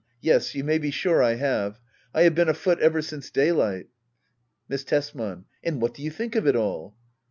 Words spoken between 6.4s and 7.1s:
it all